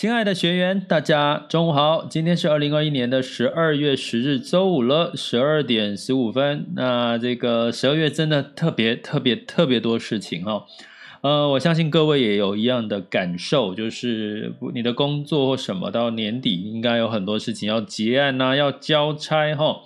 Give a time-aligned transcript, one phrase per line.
[0.00, 2.06] 亲爱的学员，大家中午好！
[2.08, 6.64] 今天是二零二一年的十二月十日，周五了，十二点十五分。
[6.74, 10.64] 那这个十二月真的特别特别特别多事情哈。
[11.20, 19.82] 呃，我相信各位也有一样的感受，就是你的工作或什么到年底应该有很多事情要结案呐，要交差哈。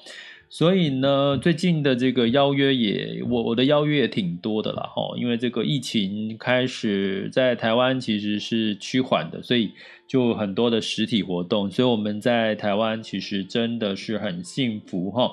[0.54, 9.72] 所以呢，最近的这个邀约也，我我的邀约也挺多的啦哈，因为这个疫情开始在台湾其实是趋缓的，所以
[10.06, 15.32] 就很多的实体活动，所以我们在台湾其实真的是很幸福哈。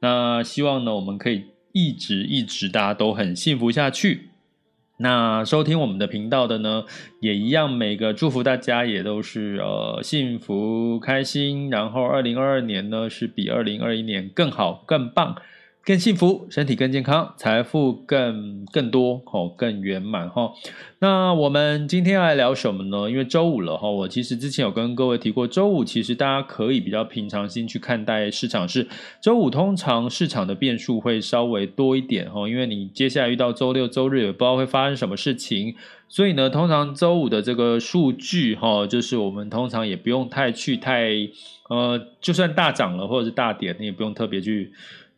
[0.00, 4.31] 那希望呢，我们可以一直一直大家都很幸福下去。
[5.02, 6.84] 那收听我们的频道的呢，
[7.18, 15.36] 也一样，每个祝福大家也都是呃幸福开心，然后二零二二年呢是比二零二一年更好更棒。
[15.84, 20.52] 更幸福，身体更健康，财富更更多，哦，更圆满，哈。
[21.00, 23.10] 那我们今天要来聊什么呢？
[23.10, 23.90] 因为周五了，哈。
[23.90, 28.86] 我其实之前有跟各位提过，周五其实大家可以比较平常心去看待市场，是
[29.20, 32.48] 周五通常市场的变数会稍微多一点，哈。
[32.48, 35.74] 因为你接下来遇到周六、周日也不知道会发生什么事情，
[36.08, 41.08] 所以呢，通常周五的这个数据，哈，就是我们通常也不用太去太，
[41.68, 44.72] 呃，就算大涨了或者是大跌，你也不用特别去。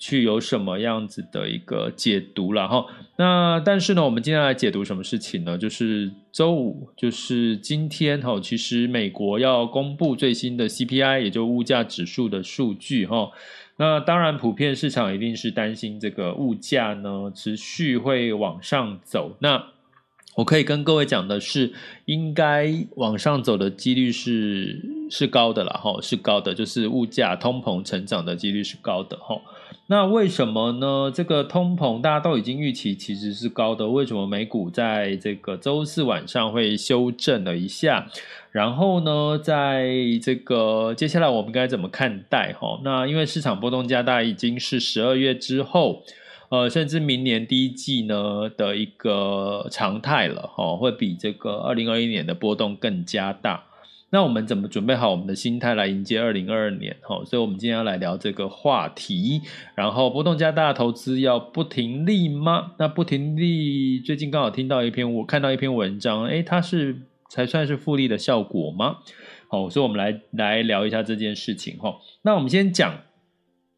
[0.04, 2.84] 去有什么样子的一个解读了哈？
[3.16, 5.56] 那但是呢，我们今天来解读什么事情呢？
[5.56, 8.38] 就是周五，就是今天哈。
[8.38, 13.30] 其实美国要公布最新的 CPI，也就物价指数的数据哈。
[13.78, 19.34] 那当然，普遍市场一定是担心这个物价呢持续会往上走。
[19.38, 19.68] 那
[20.34, 21.72] 我可以跟各位讲的是，
[22.04, 29.40] 应该往上走的几率是是高的了哈，是高的，就是物价通膨成长的几率是高的哈。
[29.86, 31.12] 那为什么呢？
[31.14, 38.06] 这个通膨大家都已经预期其实是高的，为什么美股在这个周四晚上会修正了一下？
[38.50, 39.92] 然后呢，在
[40.22, 42.54] 这个接下来我们该怎么看待？
[42.58, 46.02] 哈，那因为市场波动加大已经是十二月之后，
[46.48, 53.64] 呃，甚至明年第一季呢的一个常态了，哈，会比这个二零二一年的波动更加大。
[54.14, 56.96] 那我们怎么准备好我们的心态来迎接二零二二年？
[57.02, 59.42] 哈，所以我们今天要来聊这个话题。
[59.74, 62.74] 然后波动加大投资要不停利吗？
[62.78, 66.96] 那不停利最近刚好听到一篇，我看到一篇文章，诶，它是
[67.28, 68.98] 才算是复利的效果吗？
[69.48, 71.76] 好，所以我们来来聊一下这件事情。
[71.78, 73.00] 哈，那我们先讲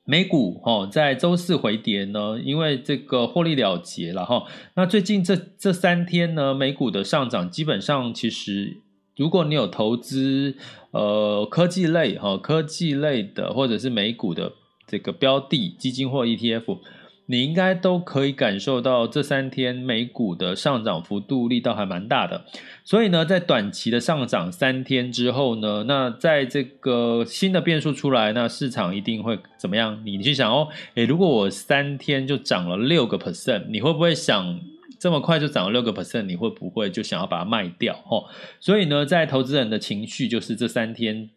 [0.05, 0.61] 美股。
[0.63, 4.27] 哈，在周四回跌呢，因为这个获利了结了。
[4.27, 8.83] 哈，那最近这这三天呢，美股的上涨基本上其实。
[9.17, 10.55] 如果你有投资
[10.91, 14.53] 呃科技类哈科技类的或者是美股的
[14.87, 16.79] 这个标的基金或 ETF，
[17.29, 22.45] 你应该都可以感受到这三天美股的上涨幅度力道还蛮大的。
[22.85, 30.01] 所以呢，在短期的上涨三天之后呢，那在这个新的变数出来，那市场一定会怎么样？
[30.05, 34.61] 你去想哦，诶，如果我三天就涨了六个 percent，你会不会想？
[34.99, 37.95] 这么快就涨了六个 percent，你会不会就想要把它卖掉？
[38.05, 38.29] 吼，
[38.61, 41.31] 所以呢，在投资人的情绪就是这三天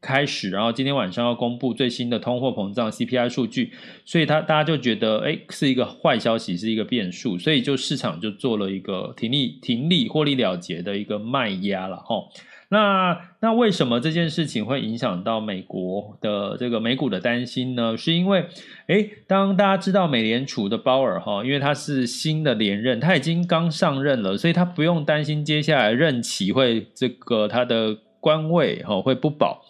[0.00, 3.72] 开始，然后今天晚上要公布最新的通货膨胀 CPI 数据，
[4.04, 12.30] 所以他大家就觉得，哎，是一个坏消息，是一个变数，所以就市场就做了一个停利、停利、获利了结的一个卖压了，吼。
[12.70, 17.96] 那那为什么这件事情会影响到美国的这个美股的担心呢？
[17.96, 18.46] 是因为，
[18.86, 29.62] 诶，当大家知道美联储的鲍尔哈，因为他是新的连任，他已经刚上任了，所以他不用担心接下来任期会这个他的官位哈会不保。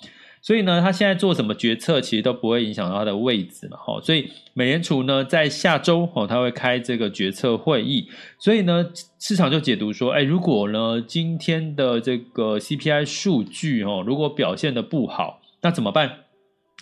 [0.44, 3.98] 所以呢，他现在做什么决策，其实都不会影响到他的位置嘛，哈。
[4.02, 8.06] 所以美联储呢，在下周哦，他会开这个决策会议。
[8.38, 16.18] 所以呢，市场就解读说，哎，如果呢，今天的这个 CPI 数据哦，如果表现的不好，那怎么办？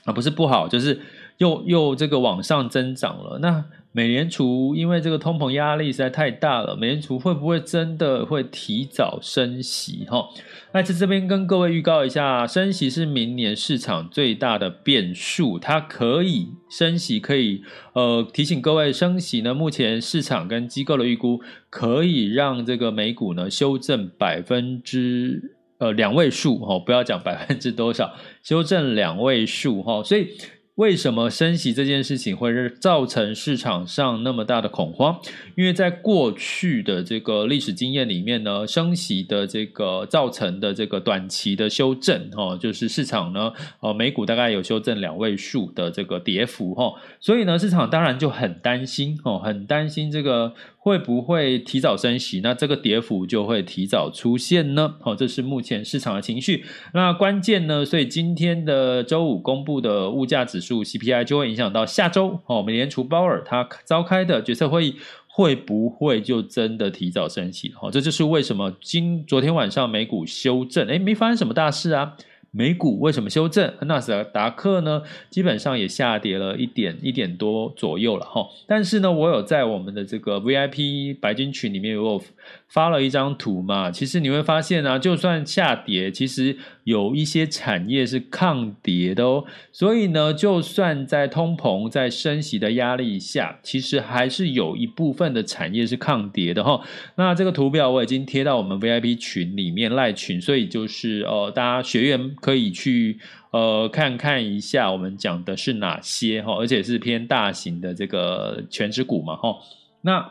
[0.06, 1.00] 啊，不是不好，就是
[1.38, 3.38] 又又这个往上增长了。
[3.38, 10.06] 那美联储因为这个通膨压力实在太大了，美联储会不会真的会提早升息？
[10.09, 10.27] 哈，
[10.73, 17.62] 那在这边跟各位预告一下，升息是明年市场最大的变数，它可以升息，可以
[17.93, 19.53] 呃提醒各位升息呢。
[19.53, 30.29] 目前市场跟机构的预估可以让这个美股呢修正百分之呃两位数哈，不要讲百分之多少，修正两位数哈，所以。
[30.77, 35.21] 为什么升息这件事情会造成市场上那么大的恐慌？
[35.55, 50.55] 因为在过去的这个历史经验里面呢，升息的这个造成的这个短期的修正，哈，就是市场呢，呃，美股大概有修正两位数的这个跌幅，哈，所以呢，市场当然就很担心，哦，很担心这个。
[50.84, 52.40] 会不会提早升息？
[52.43, 54.96] 那这个跌幅就会提早出现呢？
[55.00, 56.64] 好，这是目前市场的情绪。
[56.93, 57.84] 那关键呢？
[57.84, 62.40] 所以今天的周五公布的物价指数 CPI 就会影响到下周。
[62.46, 64.96] 哦，美联储鲍尔他召开的决策会议
[65.29, 67.73] 会不会就真的提早升息？
[67.76, 72.17] 好，这就是为什么今昨天晚上美股修正，诶，没发生什么大事啊。
[72.55, 73.73] 美股为什么修正？
[73.87, 75.03] 纳斯达克呢？
[75.31, 78.47] 基本上也下跌了一点一点多左右了哈。
[78.67, 82.23] 但是呢，我有在我们的这个 VIP 白金群里面有
[82.69, 83.91] 发了一张图嘛。
[83.91, 89.44] 其实你会发现呢，就算下跌，其实有一些产业是抗跌的哦。
[89.73, 96.81] 所以呢，就算在通膨、在升息的压力下，其实还是有一部分的产业是抗跌的哈。
[97.17, 102.12] 那这个图表我已经贴到我们 VIP 群里面赖群，所以就是呃，大家学员。
[102.40, 103.19] 可以去
[103.52, 109.56] 呃看看一下，我们讲的是哪些哈，而且是偏大型的这个权值股嘛哈。
[110.02, 110.31] 那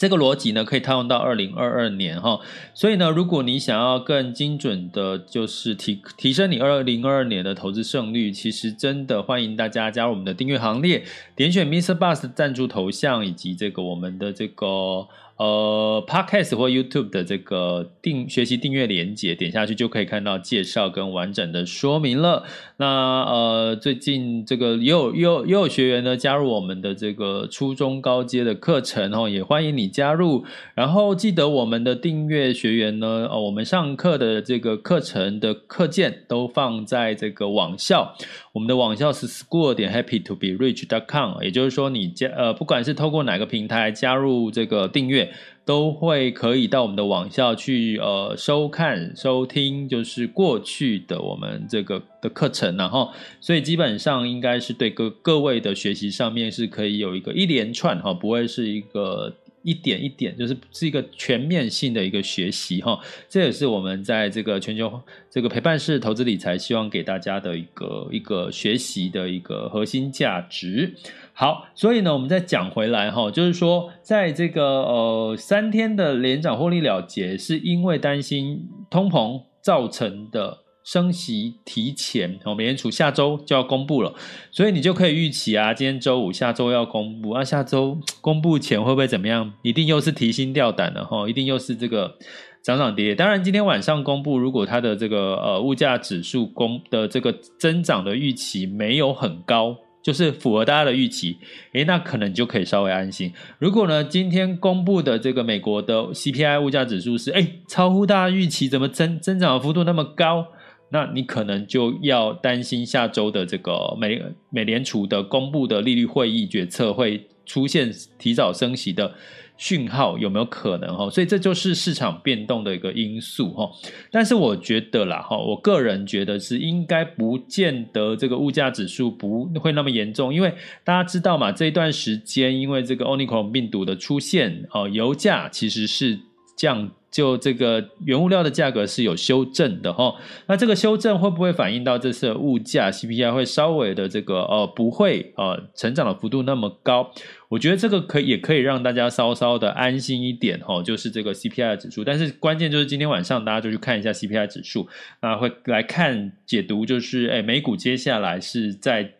[0.00, 2.40] 这个逻辑呢，可以套用到二零二二年哈。
[2.72, 11.04] 所以呢，如果你想要更精准的，就是提提升你二零二二年的投资胜率，其实真的欢迎大家加入我们的订阅行列，
[11.36, 11.94] 点选 Mr.
[11.94, 15.06] Bus 赞助头像以及这个我们的这个。
[15.40, 22.44] 呃，Podcast 或 YouTube 的这个订学习订阅连接，点下去就可以看到介绍跟完整的说明了。
[22.76, 22.86] 那
[23.22, 30.44] 呃，最近这个也有也有也有学员呢加入我们的这个初中高阶的课程哦，也欢迎你加入。
[30.74, 38.14] 然后记得我们的订阅学员呢，呃，我们上课的这个课程的课件都放在这个网校，
[38.52, 45.32] 我们的网校是 school 点 happy to be rich dot com，也就是说你加呃，不管是透过哪个平台加入这个订阅。
[45.62, 62.98] 都会可以到我们的网校去呃收看收听，就是过去的我们这个的课程，然后所以基本上应该是对各各位的学习上面是可以有一个一连串哈，不会是一个一点一点，就是是一个全面性的一个学习哈。
[63.28, 70.94] 这也是我们在这个全球这个陪伴式投资理财希望给大家的一个一个学习的一个核心价值。
[71.32, 82.38] 好，所以呢，我们再讲回来哈，就是说，在这个呃三天的连涨获利了结，是因为担心通膨造成的升息提前。
[82.44, 84.14] 哦，美联储下周就要公布了，
[84.50, 89.52] 所以你就可以预期啊，今天周五，下周要公布，啊，下周公布前会不会怎么样？
[89.62, 92.16] 一定又是提心吊胆的哈，一定又是这个
[92.62, 93.14] 涨涨跌跌。
[93.14, 99.76] 当然，今天晚上公布，如果它的这个呃物价指数公的这个增长的预期没有很高。
[100.02, 101.36] 就是符合大家的预期，
[101.74, 103.30] 诶，那可能就可以稍微安心。
[103.58, 110.46] 如果呢，今天公布的这个美国的 CPI 物价指数是诶超乎大家预期，怎么增增长的幅度那么高？
[110.90, 119.14] 那你可能就要担心下周的这个美美联储的公布的利率会议决策会出现提早升息的。
[119.60, 121.10] 讯号有没有可能哈？
[121.10, 123.70] 所以这就是市场变动的一个因素哈。
[124.10, 130.50] 但是我觉得啦哈，我个人觉得是应该不见得这个物价指数不会那么严重，因为
[130.82, 136.18] 大家知道嘛，这一段时间因为这个 Omicron 病毒的出现，哦，油价其实是
[136.60, 136.90] 降。
[137.10, 140.14] 就这个原物料的价格是有修正的哈，
[140.46, 147.10] 那这个修正会不会反映到这次物价 CPI 会稍微的这个呃不会呃成长的幅度那么高？
[147.48, 152.04] 我觉得这个可以也可以让大家稍稍的安心一点哈，就是这个 CPI 指数。
[152.04, 154.86] 但是关键就是今天晚上大家就去看一下 CPI 指数
[155.18, 159.14] 啊，会来看解读就是诶美股接下来是在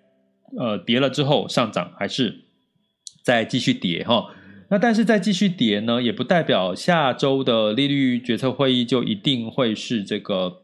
[0.57, 2.43] 呃跌了之后上涨，还是
[3.25, 4.29] 再继续跌哈？
[4.71, 10.63] 那但是再继续跌呢，也不代表下周的利率决策会议就一定会是这个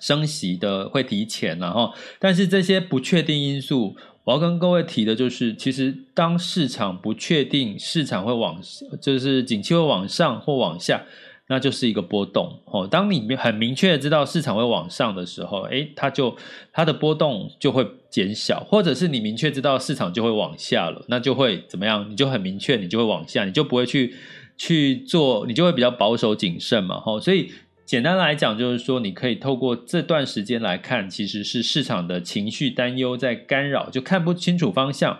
[0.00, 1.92] 升息的会提前了哈。
[2.18, 3.94] 但是这些不确定因素，
[4.24, 8.58] 我要跟各位提的就是，其实当市场不确定市场会往，
[9.00, 11.04] 就是景气会往上或往下，
[11.52, 12.88] 那就是一个波动哦。
[12.90, 16.34] 当你很明确知道市场会往上的时候，诶，它就
[16.72, 22.10] 它的波动就会减小，或者是你明确知道市场就会往下了，那就会怎么样？
[22.10, 24.14] 你就很明确，你就会往下，你就不会去
[24.56, 26.98] 去做，你就会比较保守谨慎嘛。
[26.98, 27.52] 吼，所以。
[27.84, 35.18] 简单来讲，就是说，你可以透过这段时间来看，其实是市场的情绪担忧在干扰，就看不清楚方向。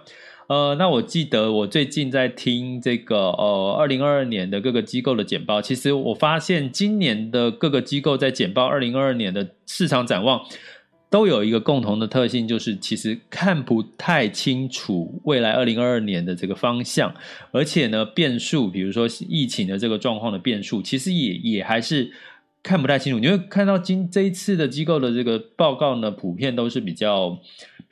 [0.52, 10.42] 呃，那我记得我最近在听这个呃，二零二二年的各个机构的简报，其实我发现今年的各个机构在简报二零二二年的市场展望，
[11.08, 17.14] 都有一个共同的特性，就是其实看不太清楚未来二零二二年的这个方向，
[17.50, 22.12] 而且呢，变数，比如说疫情的这个状况的变数，其实也也还是。
[22.64, 27.40] 看不太清楚，你会看到今这一次的机构的这个报告呢，普遍都是比较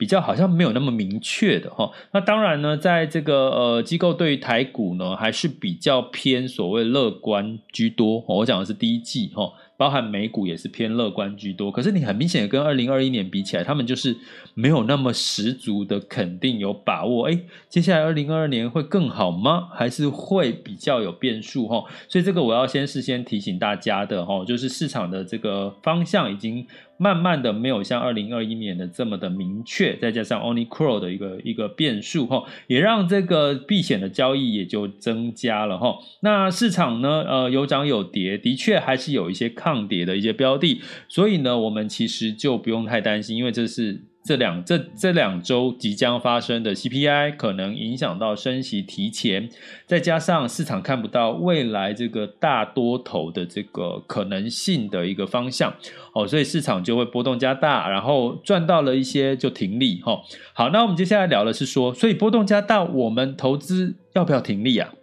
[0.01, 1.91] 比较好像没有那么明确的哈。
[2.11, 8.23] 那当然呢，在这个呃机构对于台股呢，还是比较偏所谓乐观居多。
[8.27, 9.53] 我讲的是第一季哈。
[9.77, 14.15] 包含美股也是偏乐观居多，可是你很明显跟二零二一年比起来，他们就是
[14.53, 17.25] 没有那么十足的肯定有把握。
[17.25, 19.69] 诶，接下来二零二二年会更好吗？
[19.73, 21.67] 还是会比较有变数？
[21.67, 26.67] 哈，所以这个我要先事先提醒大家的哈，就是市场的这个方向已经。
[27.01, 35.97] 慢慢的没有像二零二一年的这么的明确，再加上 only crow 的一个一个变数哈，也让这个避险的交易也就增加了哈。
[36.19, 44.03] 那市场呢，呃，有涨有跌，的确还是有一些抗跌的一些标的，所以呢，我们其实就不用太担心，因为这是。
[44.23, 49.49] 这两这这两周即将发生的 CPI 可能影响到升息提前，
[49.87, 55.73] 再加上市场看不到未来这个大多头的这个可能性的一个方向，
[56.13, 60.21] 哦，所以市场就会波动加大，然后赚到了一些就停利，哈。
[60.53, 64.93] 好，那我们接下来聊的是说，所以波动加大，我们投资要不要停利啊？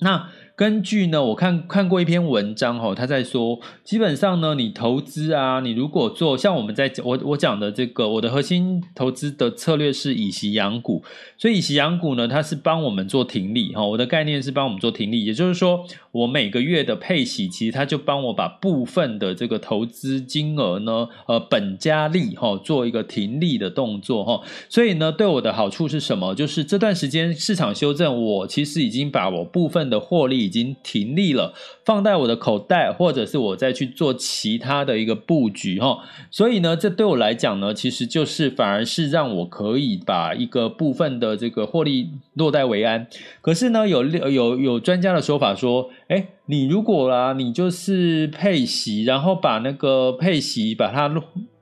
[0.00, 0.28] 那。
[0.62, 11.02] 根据呢，我看看过一篇文章哈，他在说，基本上呢，你投资啊，你如果做像我们在我我讲的这个，我的核心投资的策略是以息养股，
[11.36, 26.32] 所以以息养股呢，它是帮我们做停利哈，我的概念是帮我们做停利，也就是说，我每个月的配息，其实它就帮我把部分的这个投资金额呢，呃，本加利哈，做一个停利的动作哈，所以呢，对我的好处是什么？
[26.36, 30.51] 就是这段时间市场修正，我其实已经把我部分的获利。
[30.52, 36.00] 已经停利了，放在我的口袋，或者是我再去做其他的一个布局哈。
[36.30, 43.06] 所以呢，这对我来讲呢，其实就是反而是让我可以把一个部分的这个获利落袋为安。
[43.40, 51.10] 可是呢，有有有专家的说法说，诶，你如果啦，你就是配息，然后把那个配息把它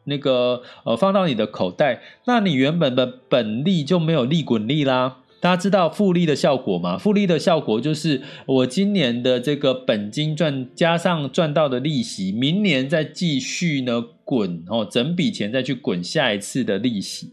[0.04, 5.18] 那个呃放到你的口袋，那你原本的本利就没有利滚利啦。
[5.40, 6.98] 大家知道复利的效果吗？
[6.98, 17.30] 复利的效果就是我今年的这个本金赚加上赚到的利息，明年再继续呢滚哦，整笔钱再去滚下一次的利息。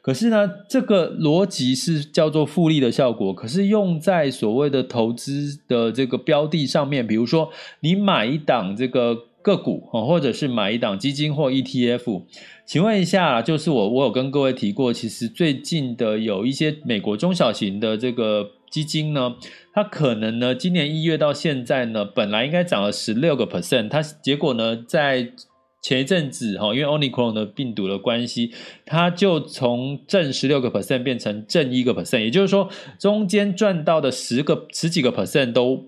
[0.00, 7.50] 可是呢，这个逻辑是叫做复利的效果，可是用在所谓的投资的这个标的上面，比如说
[7.80, 9.26] 你买一档这个。
[9.42, 12.24] 个股哦，或者是买一档基金或 ETF，
[12.66, 19.36] 请问一下，就是我我有跟各位提过，其实最近的有一些美国中小型的这个基金呢，
[19.72, 25.32] 它可能呢今年一月到现在呢，本来应该涨了十六个 percent，它结果呢在
[25.80, 28.52] 前一阵子哈，因为 Omicron 的病毒的关系，
[28.84, 32.68] 它就从正十六个 percent 变成正一个 percent，也就是说
[32.98, 35.86] 中间赚到的十个十几个 percent 都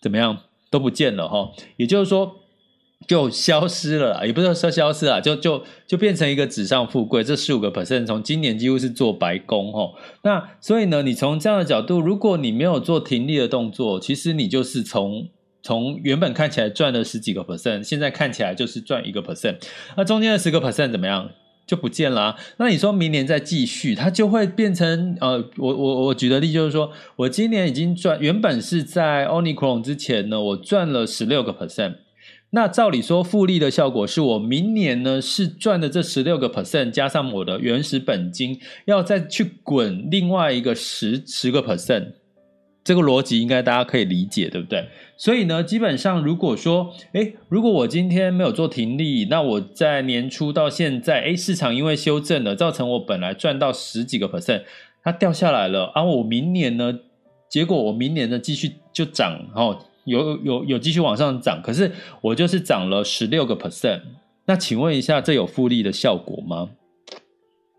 [0.00, 0.38] 怎么样
[0.70, 2.36] 都不见了哈，也就是说。
[3.06, 7.24] 就消失了，也不是说消失了，就就就变成一个纸上富贵。
[7.24, 9.92] 这十五个 percent 从今年几乎是做白工哦。
[10.22, 15.28] 那所以呢，你从这样的角度，如果你没有做停利的动作，其实你就是从
[15.62, 19.56] 从原本看起来赚了十几个 percent，现在看起来就是赚一个 percent。
[19.96, 21.30] 那中间的十个 percent 怎么样
[21.66, 22.36] 就不见了？
[22.58, 31.94] 那你说明年再继续，它就会变成呃，我我我举的例就是说，我今年已经赚，原本是在 Onicron 之前呢，我赚了十六个 percent。
[32.54, 42.12] 那照理说，复利的效果是我明年呢是赚的这十六个 percent，加上我的原始本金，要再去滚另外一个十十个 percent，
[42.84, 44.86] 这个逻辑应该大家可以理解，对不对？
[45.16, 54.64] 所以呢，基本上如果说，诶，如果我今天没有做停利，那我在年初到现在，诶，市场因为修正了，造成我本来赚到十几个 percent，
[55.02, 56.98] 它掉下来了，啊，我明年呢，
[57.48, 59.86] 结果我明年呢继续就涨，哦。
[60.04, 64.00] 有有有继续往上涨，可是我就是涨了十六个 percent。
[64.46, 66.70] 那请问一下，这有复利的效果吗？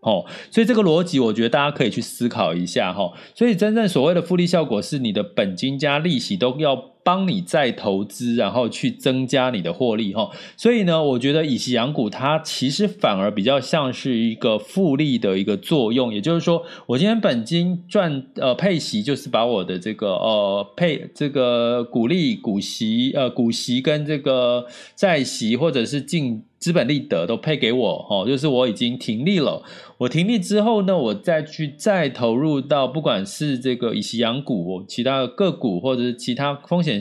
[0.04, 3.10] 哦，所以这个逻辑我觉得大家可以去思考一下哈。
[3.34, 10.30] 所以真正所谓的复利效果是你的本金加利息都要帮你再投资，然后去增加你的获利哈。
[10.58, 26.42] 所以呢，我觉得以息养股它其实反而比较像是一个复利的一个作用，也就是说，我今天本金赚呃配息，就是把我的这个呃配这个股利股息呃股息跟这个债息或者是净。
[26.64, 29.62] 资本利得都配给我，哦，就是我已经停利了。
[29.98, 36.98] 我停利之后呢，我再去再投入到不管是这个以息养股、其他的个股，或者是其他风险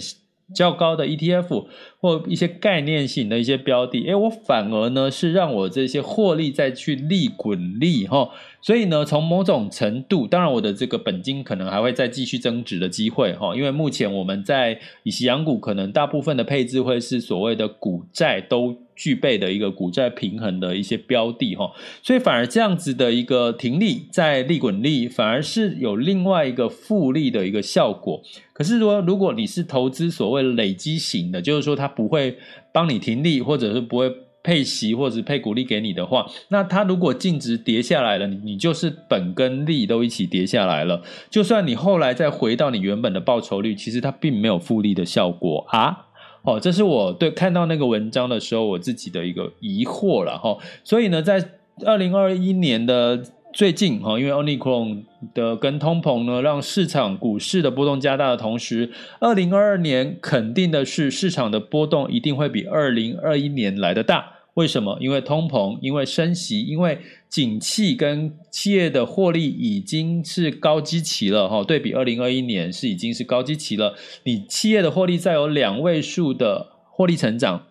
[0.54, 1.66] 较高的 ETF
[2.02, 8.32] 或一些概念性的一些标的，诶，我反而呢是让我这些获利再去利滚利，哈。
[8.62, 21.70] 所以呢，从某种程度，当然我的这个本金可能还会再继续增值的机会哈，因为目前我们在以息养股，可能大部分的配置会是所谓的股债都具备的一个股债平衡的一些标的哈，
[22.02, 28.22] 所以反而这样子的一个停利再利滚利，反而是有另外一个复利的一个效果。
[28.54, 32.38] 可是说，如果你是投资所谓累积型的，就是说它不会
[32.72, 34.10] 帮你停利，或者是不会。
[34.46, 41.02] 配息或者是配股利给你的话，那它如果净值跌下来了，你就是本跟利都一起跌下来了。
[41.30, 46.08] 就算你后来再回到你原本的报酬率，其实它并没有复利的效果啊。
[46.44, 50.58] 哦，这是我对看到那个文章的时候我自己的一个疑惑了哈。
[50.84, 51.44] 所以呢，在
[51.86, 53.24] 二零二一年的
[53.54, 64.32] 最近哈，因为 Omicron 的跟通膨呢，让市场股市的波动加大的同时，二零二二年肯定的是市场的波动一定会比二零二一年来的大。
[64.56, 64.98] 为什么？
[65.02, 71.64] 因为通膨，因为升息，因为景气跟企业的获利已经是高基期了哈。
[71.64, 73.96] 对比二零二一年是已经是高基期了。
[74.26, 77.66] 你企业的获利再有两位数的获利成长，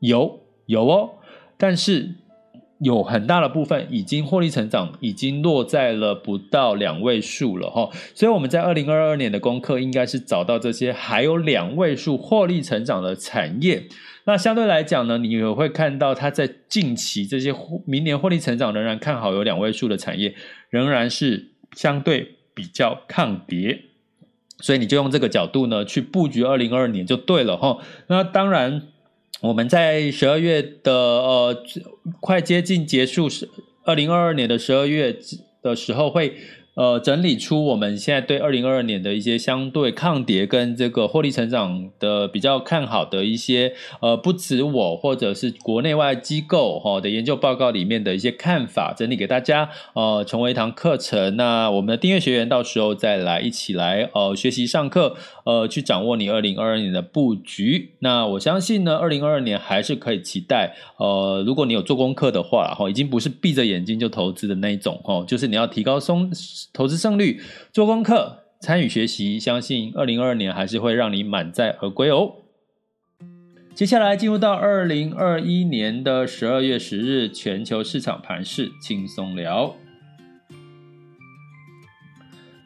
[0.00, 1.10] 有有哦，
[1.56, 2.16] 但是
[2.80, 7.88] 有很大的部分已经获利成长已经落在了不到两位数了哈。
[8.14, 13.88] 所以我们在二零二二年的功课应该是找到这些还有两位数获利成长的产业。
[14.30, 17.52] 那相对来讲呢，你也会看到它在近期这些
[17.84, 20.36] 明年获利成长仍然看好有两位数的产业，
[20.68, 23.86] 仍然是相对比较抗跌，
[24.60, 27.78] 所以你就用这个角度呢去布局二零二二年就对了哈。
[28.06, 28.82] 那当然，
[29.40, 31.64] 我们在十二月的呃
[32.20, 33.48] 快接近结束是
[33.82, 35.18] 二零二二年的十二月
[35.60, 36.36] 的时候会。
[36.74, 51.36] 呃，整理出我们现在对二零二二年的一些相对抗跌跟这个获利成长的比较看好的一些呃，不止我或者是国内外机构哈的研究报告里面的一些看法，整理给大家呃，成为一堂课程。
[51.36, 57.94] 那我们的订阅学员到时候再来一起来呃学习上课，呃，去掌握你二零二二年的布局。
[57.98, 60.74] 那我相信呢，二零二二年还是可以期待。
[60.98, 66.30] 呃，如果你有做功课的话，哈，已经不是闭着眼睛就投资的那一种哈，就是你要提高松。
[66.72, 67.40] 投资胜率，
[67.72, 72.32] 做功课，参与学习，相信二零二二年还是会让你满载而归哦。
[73.74, 79.74] 接下来进入到二零二一年的十二月十日，全球市场盘势轻松聊。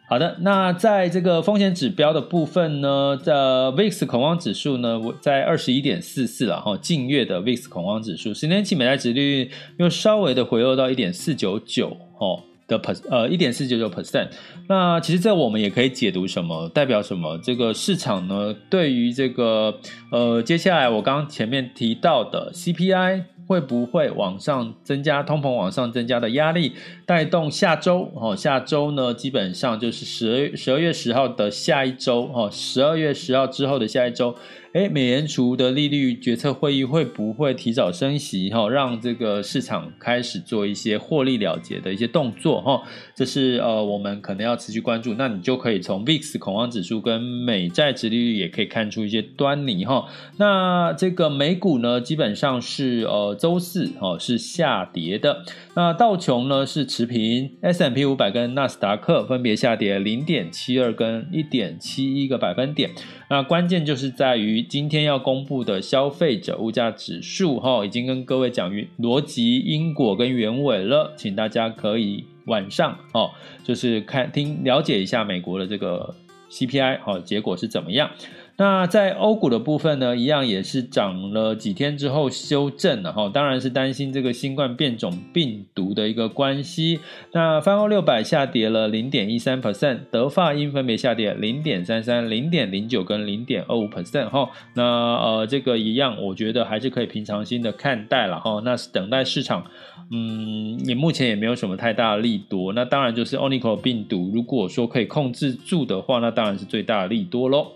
[0.07, 12.43] 好的，那在这个风险指标的部分呢，在 VIX 恐慌指数呢，在二十一点四四了哈，近月的 VIX 恐慌指数，十年期美债殖率又稍微的回落到一点四九九哦。
[12.67, 14.29] 的 per 呃一点四九九 percent，
[14.69, 17.39] 那其实这我们也可以解读什么，代表什么？
[17.39, 19.79] 这个市场呢，对于这个
[20.11, 26.73] 呃接下来我刚刚前面提到的 CPI 会不会往上增加，通膨往上增加的压力，
[27.07, 34.35] 带动下周哦，下周呢基本上就是十二十二月十号的下一周哦，十二月十号之后的下一周。
[34.75, 38.51] 诶，美联储的利率决策会议会不会提早升息？
[38.51, 42.61] 哈，让这个市场开始做一些获利了结的一些动作？
[42.61, 42.83] 哈，
[43.15, 45.15] 这是呃，我们可能要持续关注。
[45.15, 49.85] 那你就可以从 VIX 恐慌指数跟美债殖利率也可以看出一些端倪。
[49.85, 55.45] 哈，那这个美股呢，基本上是呃周四哦是下跌的。
[55.77, 62.89] 那道琼呢是持平，S&P 五百跟纳斯达克分别下跌零点七二跟一点七一个百分点。
[63.29, 73.33] 那关键就是在于今天要公布的消费者物价指数，哈，已经跟各位讲于逻辑、因果跟原委了，请大家可以晚上哦，
[73.65, 76.15] 就是看听了解一下美国的这个
[76.49, 78.09] CPI，哦，结果是怎么样。
[78.57, 87.01] 那在欧股的部分呢，一样也是涨了几天之后修正了哈，当然是担心这个新冠变种病毒的一个关系。
[87.33, 94.49] 那泛欧六百下跌了零点一三 percent，德法英分别下跌零点三三、零点零九跟零点二五 percent 哈。
[94.75, 98.63] 那呃这个一样，我觉得还是可以平常心的看待了哈。
[98.65, 99.65] 那是等待市场，
[100.13, 102.73] 嗯，也目前也没有什么太大的利多。
[102.73, 107.73] 那当然就是 Omicron 病毒，如果说可以控制住的话，那当然是最大的利多喽。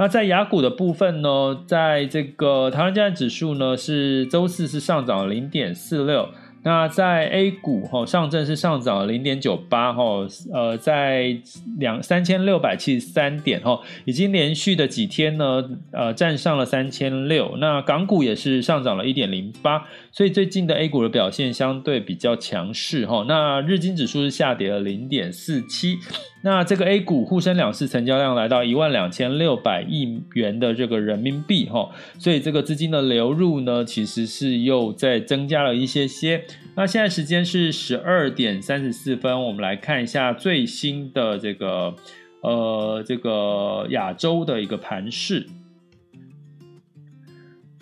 [0.00, 6.26] 那在雅股的部分呢，在这个台湾加权指数呢，是周四是上涨零点四六。
[6.62, 11.36] 那在 A 股哈，上证是上涨了零点九八哈，呃，在
[11.78, 17.56] 两三千六百七十三点哈，已经连续的几天呢，呃，站上了三千六。
[17.58, 23.24] 那港股也是上涨了一点零八，所以最近的 A 股的表现相对比较强势哈。
[23.28, 25.98] 那日经指数是下跌了零点四七。
[26.42, 36.42] 那这个 A 股沪深两市成交量来到一万两千六百亿元的这个人民币哈，所以这个资金的流入呢，其实是又在增加了一些些。
[36.76, 41.94] 那现在时间是十二点三十四分，我们来看一下最新的这个
[42.40, 45.46] 呃这个亚洲的一个盘势。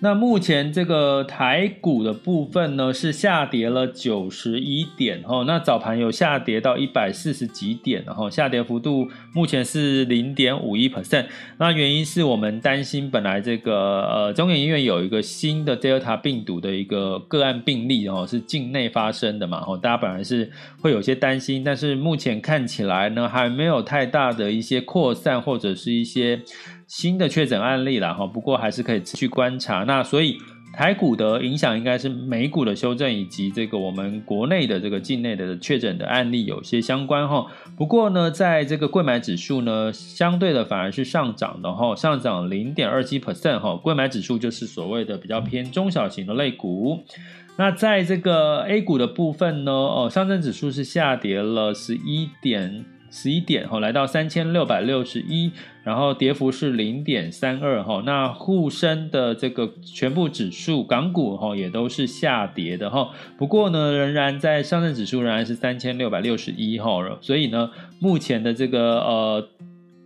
[0.00, 11.26] 那目前这个台股的部分呢，是下跌了九十一点哈，那早盘有下跌到一百四十几点，然后下跌幅度目前是零点五一 percent。
[11.56, 20.48] 那原因是我们担心本来这个呃中研院有一个新的 Delta 病毒的一个个案病例哦，是境内发生的嘛，哦，大家本来是
[20.80, 26.40] 会有些担心，但是目前看起来呢，还没有太大的一些扩散或者是一些。
[26.88, 29.84] 新的确诊案例了哈，不过还是可以持续观察。
[29.84, 30.38] 那所以
[30.72, 37.46] 台股的影响应该是美股的修正，以及这个我们国内的这个境内的确诊的案例有些相关哈。
[37.76, 43.76] 不过呢，在这个柜买指数呢，相对的反而是上涨的哈，上涨零点二七 percent 哈。
[43.76, 47.04] 柜买指数就是所谓的比较偏中小型的类股。
[47.56, 52.84] 那在这个 A 股的部分呢，哦，上证指数是下跌了十一点。
[53.10, 55.50] 十一点哈，来到三千六百六十一，
[55.82, 58.02] 然后跌幅是零点三二哈。
[58.04, 63.10] 那沪深的这个全部指数，港股哈也都是下跌的哈。
[63.36, 67.18] 不过呢，仍然在上证指数仍然是三千六百六十一哈。
[67.20, 69.48] 所以呢，目前的这个呃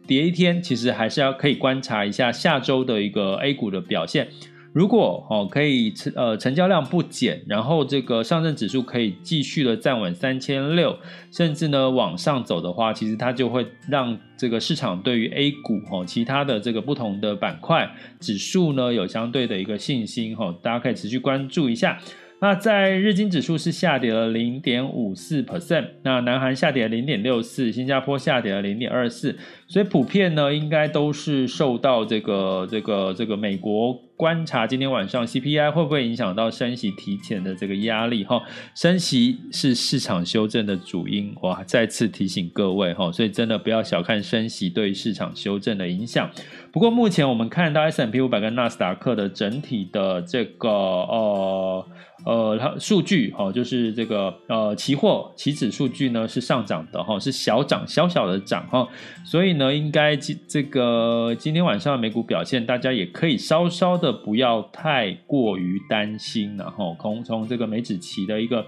[0.06, 4.28] 跌一天，其实还是要可以观察一下下周的一个 A 股的表现。
[4.72, 10.96] 如果哦可以成呃成交量不减，然后这个上证指数可以继续的站稳三千六，
[11.30, 21.98] 甚至呢往上走的话，其实它就会让这个市场对于 A 股哈其他的这个不同的板块指数呢有相对的一个信心哈，大家可以持续关注一下。
[22.40, 29.38] 那在日经指数是下跌了零点五四 percent，那南韩下跌零点六四，新加坡下跌了零点二四，
[29.72, 38.42] 所以普遍呢应该都是受到这个这个这个美国观察今天晚上 CPI 会不会影响到升息提前的这个压力哈，
[38.74, 46.30] 升息是市场修正的主因，我再次提醒各位哈，所以真的不要小看升息对市场修正的影响。
[46.70, 51.86] 不过目前我们看到 S&P 五百跟纳斯达克的整体的这个呃。
[52.24, 58.86] 呃，它数据哈，就是这个呃，期货期指数据呢是上涨的哈，是小涨小小的涨哈，
[59.24, 66.96] 所以呢，应该今这个今天晚上的美股表现，大家也可以稍稍的不要太过于担心然后。
[66.98, 68.64] 从从这个美指期的一个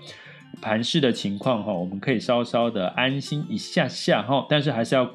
[0.60, 5.10] 盘势的情况哈，我们可以稍稍的安心一下下哈，但是还是要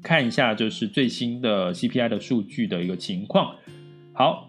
[0.00, 3.56] 看一下就是最新的 CPI 的数据的一个情况。
[4.12, 4.46] 好。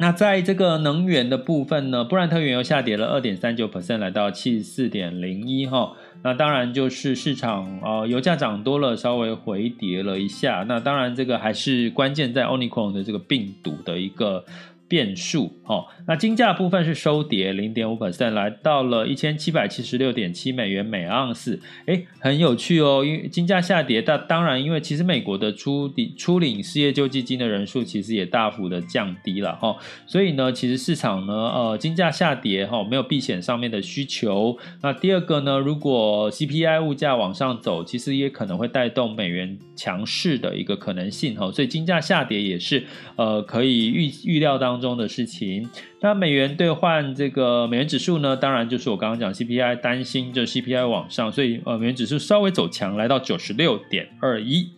[0.00, 5.96] 那在这个能源的部分呢，布兰特原油下跌了二点三九 percent，来到七十四点零一哈。
[6.22, 10.64] 那当然就是市场呃油价涨多了，稍微回跌了一下。
[10.68, 14.44] 那当然这个还是关键在 Omicron 的这个病毒的一个。
[14.88, 34.56] 变数，哦，那金价部分是收跌零点五 percent，来到了一千七百七十六点七美元每盎司，诶，很有趣哦，因为金价下跌，但当然，因为其实美国的初底初领失业救济金的人数其实也大幅的降低了，哈，所以呢，其实市场呢，呃，金价下跌，哈，没有避险上面的需求。
[34.82, 42.84] 那第二个呢，如果 CPI 物价往上走，其实也可能会带动美元强势的一个可能性，哈，所以金价下跌也是，
[43.16, 45.68] 呃，可以预预料当中的事情，
[46.00, 48.36] 那美元兑换这个美元指数呢？
[48.36, 54.77] 当然就是我刚刚讲 CPI，担心这 CPI 往上，所以呃美元指数稍微走强，来到九十六点二一。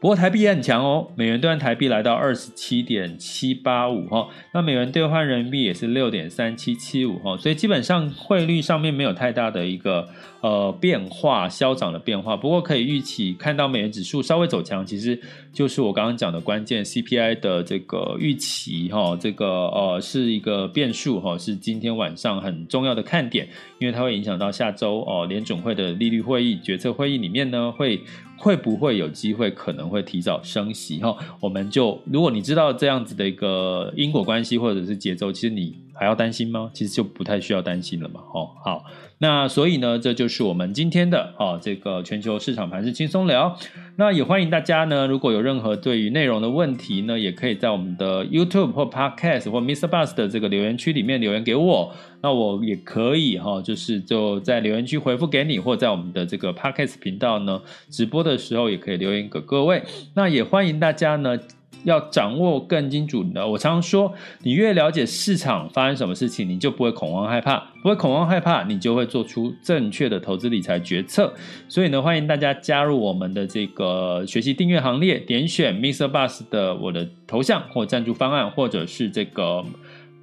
[0.00, 10.08] 不过台币也很强哦，美元兑换台币来到二十七点七八五哈，那美元兑换人民币也是六点三七七五哈，所以基本上汇率上面没有太大的一个
[10.40, 12.36] 呃变化，消长的变化。
[12.36, 15.20] 不过可以预期看到美元指数稍微走强，其实
[15.52, 23.48] 就是我刚刚讲的关键 CPI 的这个预期哈，这个呃是一个变数哈，是今天晚上很重要的看点，
[23.80, 28.00] 因为它会影响到下周哦联准会的利率会议决策会议里面呢会。
[28.38, 30.98] 会不会有机会可能会提早升息？
[31.00, 36.70] 哈，我们就如果你知道这样子的一个因果关系或者是节奏，其实你还要担心吗？
[36.72, 38.20] 其实就不太需要担心了嘛。
[38.32, 38.84] 哦，好。
[39.20, 43.58] 那所以呢，这就是我们今天的哦，这个全球市场盘是轻松聊。
[43.96, 49.88] 那也欢迎大家呢，如果有任何对于内容的问题呢，也可以在我们的 YouTube 或 Podcast 或 Mr.
[49.88, 51.92] Bus 的这个留言区里面留言给我。
[52.22, 59.82] 那我也可以哈，就是就在留言区回复给你，或在我们的这个 Podcast 频道呢直播的时候，也可以留言给各位。
[60.14, 61.36] 那也欢迎大家呢。
[61.84, 64.12] 要掌握更精准的，我常常说，
[64.42, 71.32] 你越了解市场发生什么事情，你就不会恐慌害怕，不会恐慌害怕，你就会做出正确的投资理财决策。
[71.68, 76.10] 所以呢，欢迎大家加入我们的这个学习订阅行列，点选 Mr.
[76.10, 79.64] Bus 的我的头像或赞助方案，或者是这个。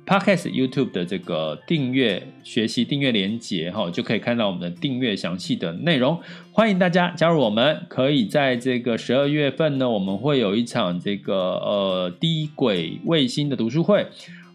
[0.05, 6.19] Podcast YouTube 的这个订阅学习订阅连接哈，就可以看到我们的订阅详细的内容。
[6.51, 14.05] 欢迎大家加入我们，可以在这个十二月份呢，我们会有一场这个呃低轨卫星的读书会，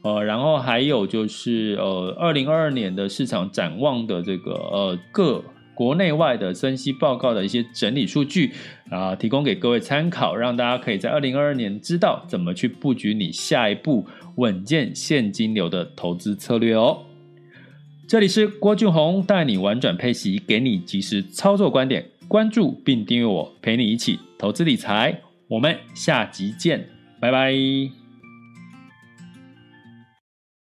[0.02, 5.42] 呃，然后还有就是呃二零二二年的市场展望的这个呃各。
[5.72, 8.52] 国内外的分析报告的一些整理数据
[8.90, 16.98] 啊，提供给各位参考，让大家可以在二零二二年知道怎么去布局你下一步稳健现金流的投资策略哦。
[18.08, 25.20] 这里是郭俊宏带你玩转配息，给你及时操作观点，关注并订阅我，陪你一起投资理财。
[25.46, 26.88] 我们下集见，
[27.20, 27.99] 拜拜。